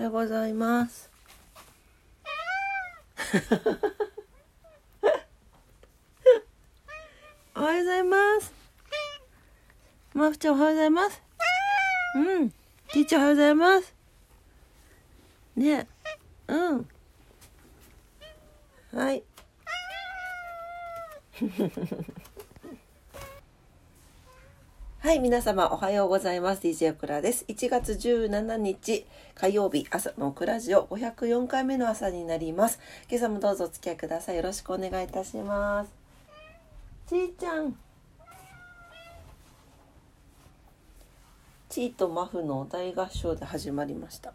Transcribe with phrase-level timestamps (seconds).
[0.00, 1.10] おはようございます。
[7.54, 8.54] おはようございます。
[10.14, 11.22] まふちゃんおはようございます。
[12.16, 12.48] うん。
[12.48, 13.94] ティーチャーおはようございます。
[15.56, 15.86] ね
[16.48, 16.88] うん。
[18.94, 19.22] はい。
[25.02, 26.60] はい、皆様おはようございます。
[26.60, 27.46] DJ クラです。
[27.48, 32.78] 1月17日火曜日朝のクラジオ504回目の朝になります。
[33.08, 34.36] 今朝もどうぞお付き合いください。
[34.36, 35.90] よろしくお願いいたします。
[37.08, 37.74] ちーちゃん。
[41.70, 44.34] チーとマフの大合唱で始まりました。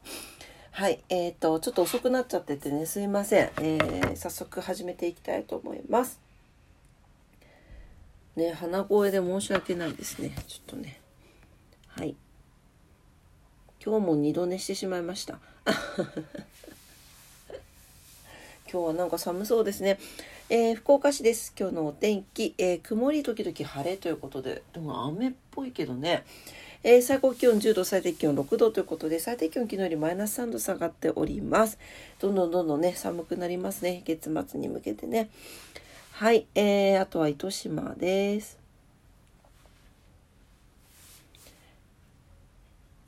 [0.72, 6.25] はい、えっ、ー、とちょっと遅くなっちゃっててねすいません、えー、早速始めていきたいと思います。
[8.36, 10.36] ね鼻声で申し訳ないですね。
[10.48, 11.00] ちょっとね。
[11.88, 12.16] はい。
[13.84, 15.40] 今日も二度寝してしまいました。
[18.72, 20.00] 今日はなんか寒そうですね、
[20.50, 21.54] えー、福岡市です。
[21.58, 24.64] 今日のお天気、えー、曇り時々晴れということで。
[24.74, 26.26] でも雨っぽいけどね。
[26.84, 31.80] えー、最高気温10度、最低気温6度ということで、最低気温昨日よりマイナス3度下がっております。
[32.20, 34.04] どんどんどんどんね、寒くなりますね。
[34.06, 35.30] 月末に向けてね。
[36.18, 38.58] はい、えー、あとは糸島です。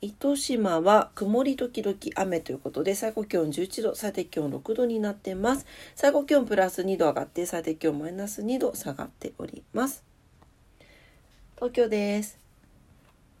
[0.02, 5.64] 糸島は曇り時々雨ということで最高気温11度最低気温6度になってます。
[5.96, 10.04] 最高気温プラス2度上がって最低気温マイナス2度下がっております。
[11.56, 12.38] 東京です。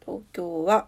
[0.00, 0.86] 東京は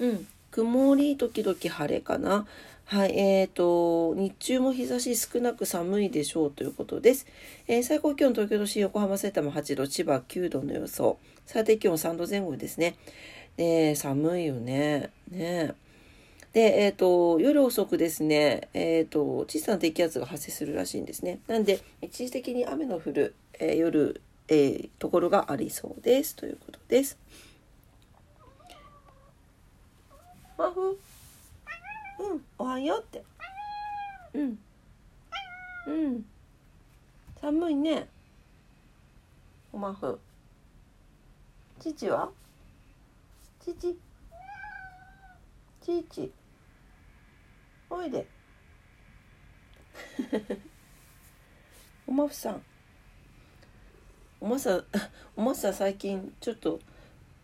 [0.00, 2.46] うん曇り時々晴れかな。
[2.86, 7.26] はい、えーと、日中も日差し少なく寒いでしょうということです。
[7.66, 11.18] えー、最高気温東京都心、横浜、埼玉8度、千葉9度の予想。
[11.46, 12.96] 最低気温3度前後ですね。
[13.56, 15.10] で、寒いよね。
[15.30, 15.74] ね。
[16.52, 21.40] で、えっ、ー、と、夜遅くですね、えっ、ー、と、小さな低気圧が発生するらしいんですね。
[21.48, 26.36] なんで、一時的に雨の降る、えー、夜、えー、ところがありそうです。
[26.36, 27.18] ということです。
[32.18, 33.24] うん、おはようって。
[34.34, 34.58] うん。
[35.86, 36.24] うん。
[37.40, 38.08] 寒いね。
[39.72, 40.18] おまふ。
[41.80, 42.30] 父は？
[43.60, 43.98] 父？
[45.82, 46.32] 父。
[47.90, 48.26] おいで。
[52.06, 52.62] おまふさん。
[54.40, 54.84] おまさ、
[55.36, 56.80] おまさ最近ちょっと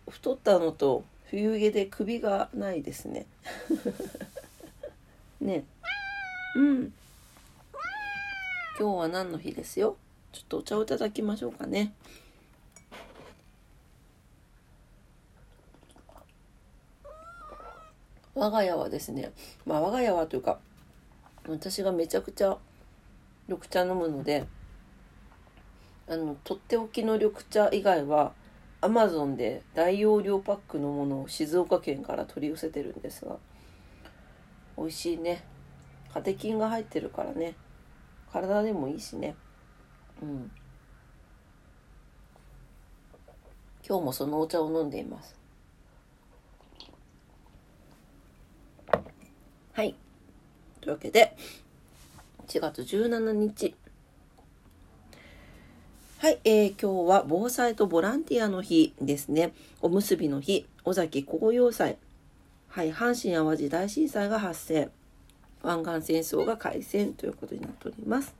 [0.08, 3.26] 太ったのと冬毛で首がないですね。
[5.40, 5.64] ね。
[6.56, 6.92] うん。
[8.78, 9.96] 今日は何の日ですよ？
[10.32, 11.92] ちょっとお茶をいただきましょうかね。
[18.34, 19.32] 我が家はですね
[19.66, 20.60] まあ我が家はというか
[21.46, 22.56] 私がめちゃくちゃ
[23.48, 24.46] 緑茶飲むので
[26.08, 28.32] あのとっておきの緑茶以外は
[28.80, 33.36] アマゾンで大容量パックのものを静岡県から取り寄せてるんですが
[34.80, 35.44] 美味しいね。
[36.10, 37.54] カテキンが入ってるからね。
[38.32, 39.36] 体でもいいしね。
[40.22, 40.50] うん。
[43.86, 45.38] 今日もそのお茶を飲んでいます。
[49.74, 49.94] はい。
[50.80, 51.36] というわけで
[52.48, 53.74] 1月17日。
[56.20, 59.52] はい、えー、今日は防災とボランティアの日ですね。
[59.82, 60.66] おむすびの日。
[60.84, 61.98] 尾崎紅葉祭。
[62.70, 64.90] はい、阪神・淡路大震災が発生
[65.62, 68.32] 湾岸戦争が開戦ということになっております。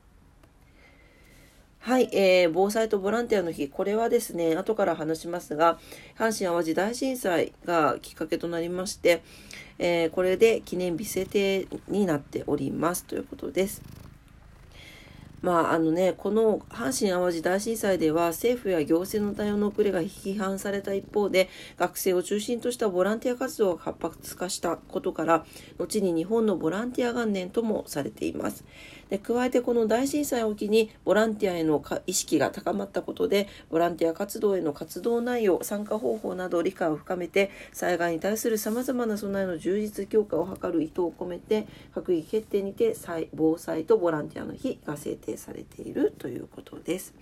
[1.81, 5.81] はい、えー、防災とボランティアの日これはですね後から話しますが
[6.17, 9.23] 阪神・淡路大震災がきっかけとなりまして、
[9.79, 13.83] えー、これで記念日制定になっておりますということです。
[15.43, 25.45] まああのね、この阪神・淡路大震災では政府や行政の対応の遅れが批判された一方で学生を中心としたボランティア活動が活発化したことから
[25.79, 28.65] 後に日本のボランティア元年ともされています。
[29.11, 42.95] で加えてこの大震災を機にボランティアへの意識が高まったことでボランティア活動への活動内容参加方法など理解を深めて災害に対するさまざまな備えの充実強化を図る意図を込めて閣議決定にて
[43.35, 47.15] 防災とボランティアの日が制定されているということです。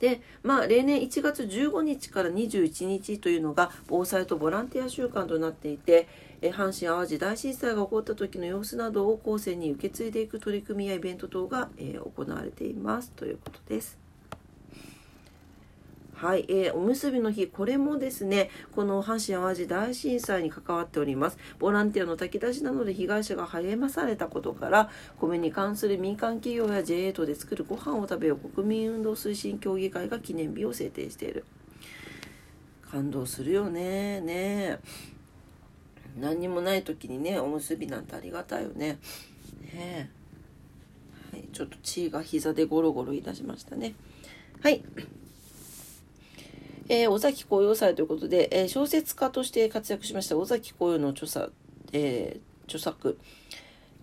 [0.00, 6.08] でまあ例年1月15日から21日というのが防災とボランティア週間となっていて
[6.40, 14.09] 阪神・淡路大震災が起こった時の様子などを後世に受け継いでいく取り組みやイベント等が、え、行われていますということです。
[16.20, 21.38] はい、えー、おむすびの日、これもですね、この阪神・淡路大震災に関わっております。
[21.58, 31.46] ボランティアの炊き出しなどで被害者が励まされたことから、米に関する民間企業や JA 等で作るご飯を食べよう国民運動推進協議会が記念日を制定している。
[32.90, 34.20] 感動するよね。
[34.20, 34.78] ね
[36.20, 38.98] 何にもない時にね、おむすびなんてありがたいよね。
[39.72, 40.10] ね
[41.32, 43.94] はい、ちょっと血が膝でゴロゴロい出しましたね。
[44.60, 44.82] はい。
[46.92, 51.52] えー、尾崎紅葉祭ということで、えー、小説家として活躍しました尾崎紅葉の著作、
[51.92, 53.16] えー、著作、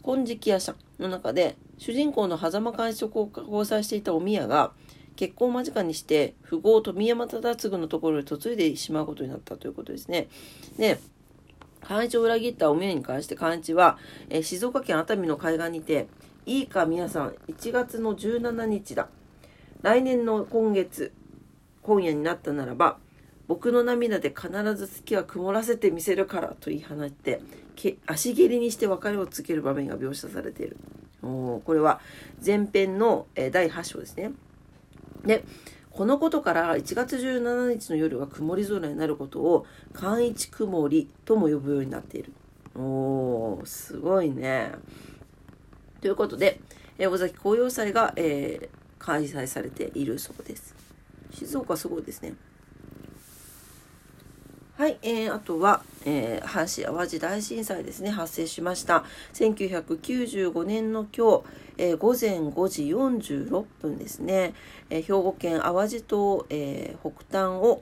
[0.05, 4.71] 金色夜叉の中で、主人公の狭間寛一と交際していたお宮が、
[5.17, 10.29] 結婚間近にして、富豪富山忠次のところに嫁いでしまうことになったということですね。
[10.77, 10.97] で、
[11.81, 13.97] 寛一を裏切ったお宮に関して寛一は、
[14.29, 16.07] えー、静岡県熱海の海岸にて、
[16.45, 19.09] いいか皆さん、1月の17日だ。
[19.81, 21.11] 来年の今月、
[21.87, 22.97] 今夜になったならば
[23.47, 27.39] 僕の涙で必ず月は曇らせてみせるからと言い放って
[28.05, 30.75] 足蹴りにして別れを告げる場面が描写されている。
[31.23, 32.01] おこれは
[32.45, 34.31] 前編の、え第8章ですね。
[35.25, 35.45] で
[35.91, 42.33] このことから1月17日の夜は曇り空になることを寒一曇りとも呼ぶようになっている。
[42.75, 44.73] おーすごいね。
[46.01, 46.59] ということで、
[46.99, 48.69] え尾崎紅葉祭が、えー、
[48.99, 50.76] 開催されているそうです。
[51.31, 52.35] 静岡すごいですね。
[54.77, 59.03] はい、えー、あとは、えー、阪神・淡路大震災ですね、発生しました。
[59.33, 61.43] 1995年の今日、
[61.79, 64.53] えー、午前5時46分ですね、
[64.91, 67.81] えー、兵庫県淡路島、えー、北端を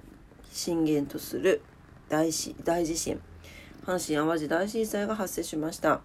[0.54, 1.62] 震源とする
[2.08, 2.32] 大
[2.64, 3.20] 大地震、
[3.86, 6.00] 阪神・淡路大震災が発生しました。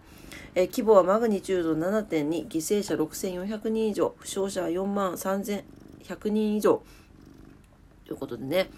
[0.57, 5.63] えー、規模はマグニチュード7.2、犠牲者6400人以上、負傷者は4万3100
[6.31, 6.83] 人以上、
[8.11, 8.69] ということでね、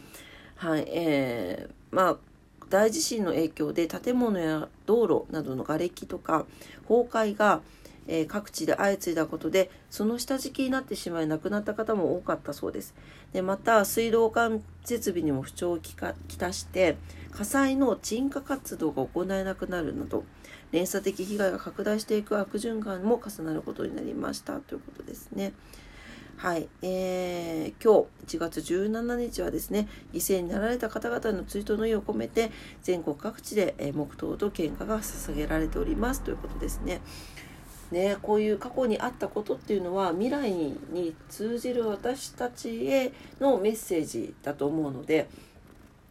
[0.57, 2.17] はい、えー、まあ、
[2.69, 6.45] 大地震の影響で建物や道路などの瓦礫とか
[6.87, 7.63] 崩壊が、
[8.07, 12.95] えー、各地で相次いだことでその下敷きになってしまい亡くなった方も多かったそうです。
[13.33, 16.99] でまた水道管設備にも不調をきたして
[17.31, 20.25] 火災の鎮火活動が行えなくなるなど
[20.73, 25.55] 連鎖的被害が拡大していく悪循環も重なることになりましたということですね。
[26.43, 32.51] はい、えー、今日1月17日はですね、犠牲になられた方々の追悼の意を込めて、
[32.83, 37.01] 全国各地で、え黙祷と献花が捧げられておりますということですね。
[37.93, 45.29] ね、こういう過去にあったことっていうのは未来に通じる私たちへのメッセージだと思うので、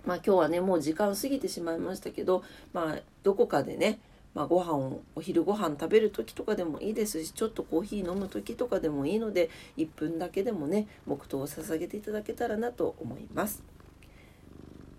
[0.05, 2.41] まあ今日はね、もう時間過ぎてしまいましたけど、
[2.71, 3.99] まあどこかでね、
[4.33, 13.61] まあ、ご飯をお昼ご飯食べる時とかでもいいですしちょっとコーヒー飲む時とかでもいいので1分だけでもね黙祷を捧げていただけたらなと思います。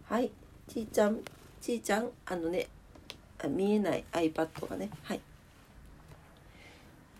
[0.04, 0.30] はい。
[0.68, 1.20] ちーちゃん
[1.60, 2.68] ちーちゃんあのね
[3.48, 4.90] 見えない iPad がね。
[5.04, 5.20] はい。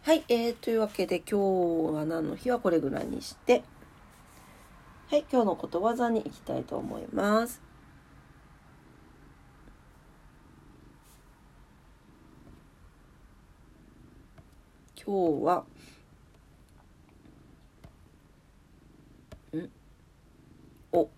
[0.02, 1.38] はい、えー、というわけで今
[1.92, 3.62] 日は何の日はこれぐらいにして。
[5.08, 7.71] はい今日のことわざに行きたいと思います。
[15.04, 15.64] 今日は
[19.56, 19.69] ん？
[20.93, 21.08] お。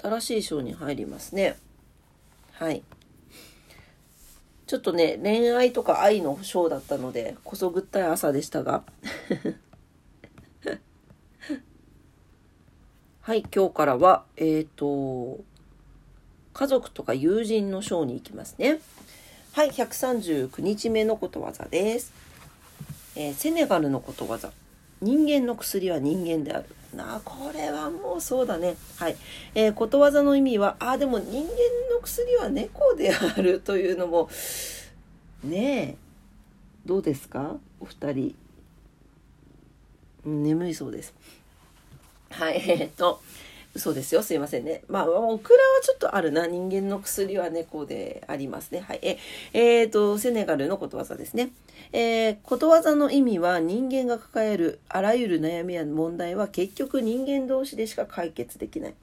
[0.00, 1.56] 新しい章に入りますね。
[2.52, 2.84] はい。
[4.68, 8.84] ちょっとね恋愛とか愛の章だったのでこそぐったい朝でしたが。
[13.22, 15.42] はい今日からはえっ、ー、と
[16.52, 18.78] 家族とか友人の章に行きますね。
[19.52, 22.29] はい139日目のことわざです。
[23.20, 24.50] えー、セネガルのことわざ。
[25.02, 26.64] 人間の薬は人間である。
[26.96, 28.76] なあ、これはもうそうだね。
[28.96, 29.16] はい。
[29.54, 31.48] えー、ことわざの意味は、あ、でも人間
[31.94, 34.30] の薬は猫であるというのも、
[35.44, 35.96] ねえ、
[36.86, 37.56] どうですか？
[37.78, 38.34] お二人。
[40.24, 41.12] 眠いそうです。
[42.30, 43.20] はい、えー、っと、
[43.74, 44.22] 嘘ですよ。
[44.22, 44.82] すいませんね。
[44.88, 46.46] まあ、オクラはちょっとあるな。
[46.46, 48.80] 人間の薬は猫でありますね。
[48.80, 49.00] はい。
[49.02, 49.18] え、
[49.52, 51.50] えー、と、セネガルのことわざですね。
[51.92, 58.94] えー、ことわざの意味は人間が抱えるあらゆる悩みや問題は結局人間同士でしか解決できない。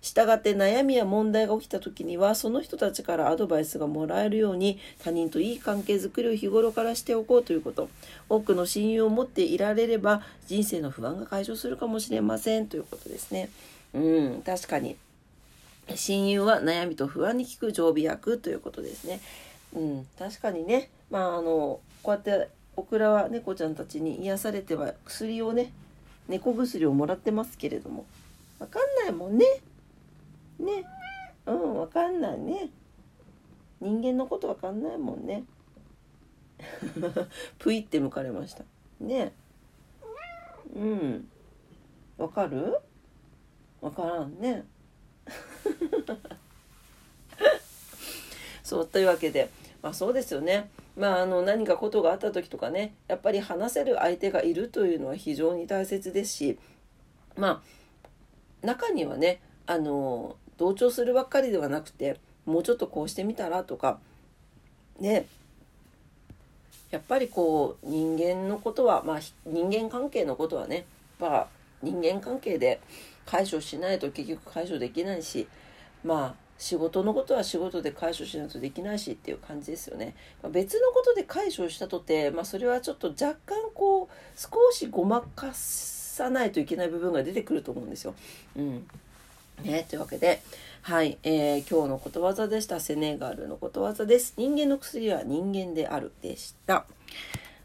[0.00, 7.88] したがって悩みや問題が起きた時にはその人たちからアドバイスがもらえるように他人といい関係づくりを日頃からしておこうということ
[8.28, 13.50] 多くの親友を持っていられれば人生の不安が解消するかもしれませんということですね。
[13.94, 13.98] う
[14.38, 14.96] ん、確かに。
[15.94, 19.20] 親友は悩みと不安に効く常備薬ということですね。
[19.74, 25.72] うん、確かにね、まああの、こうやってオクラは猫ちゃんたちに癒されては薬をね、
[26.28, 28.04] 猫薬をもらってますけれども、
[28.58, 29.46] わかんないもんね。
[30.58, 30.84] ね。
[31.46, 32.68] うんわかんないね。
[33.80, 35.44] 人間のことわかんないもんね。
[37.58, 38.64] ぷいって向かれました。
[39.00, 39.32] ね。
[40.74, 41.28] うん。
[42.18, 42.78] わかる？
[43.80, 44.64] わからんね。
[48.62, 49.48] そうというわけで
[49.82, 50.68] まあそうですよね。
[50.96, 56.58] まあ、あの何かことがあった時とかねやっぱり話せる相手がいるというのは非常に大切ですし
[57.36, 57.62] ま
[58.62, 64.00] あ中にはねあの同調するばっかりではなくてもうちょっとこうしてみたらとか
[64.98, 65.26] ね
[66.90, 70.86] やっぱりこう人間のことはまあ人間関係のことはね
[71.20, 71.48] やっぱ
[71.82, 72.80] 人間関係で
[73.26, 75.46] 解消しないと結局解消できないし
[76.04, 80.16] まあ仕事のことは仕事で解消しないとできないしっていう感じですよね。
[80.50, 88.14] 別のことで解消したとて、まあ、それはちょっと若干こう少しごまかさないといけない部分が出てくると思うんですよ。
[88.56, 88.88] うん
[89.62, 90.40] ね、というわけで、
[90.82, 92.80] はい、えー、今日のことわざでした。
[92.80, 94.34] セネガルのことわざです。
[94.36, 96.86] 人間の薬は人間であるでした。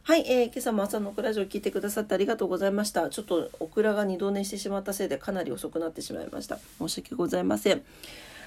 [0.05, 3.09] はい、えー、今朝も朝のオクラジオを聞いてくださってありがとうございました。
[3.09, 6.59] ちょっとオクラが二度寝してしまったせいでかなり遅くなってしまいました。
[6.77, 7.81] 申し訳ございません。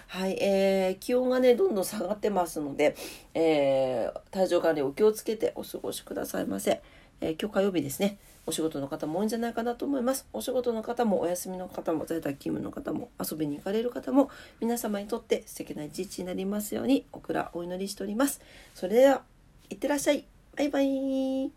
[0.09, 2.95] はい、えー、気温がね、どんどん下がってますので、
[3.33, 6.83] えー、体調管理お気をつけてお過ごしくださいませ。
[7.23, 8.19] えー、今日火曜日ですね。
[8.45, 10.27] お仕事の方も多いんじゃないかなと思います。
[10.35, 14.29] お仕事の方もお休みの方も在宅勤務の方も遊びに行かれる方も
[14.61, 18.43] 皆様にとって素敵な一日になりますようにオクラお祈りしております。
[18.75, 19.23] それでは、
[19.71, 20.36] いってらっしゃい。
[20.57, 21.45] バイバイ。
[21.45, 21.51] い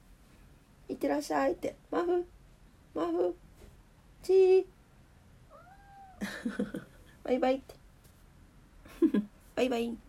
[0.91, 1.74] ってらっしゃいって。
[1.89, 2.25] マフ、
[2.94, 3.34] マフ、
[4.22, 4.65] チー。
[7.24, 7.75] バイバイって。
[9.56, 10.09] バイバイ。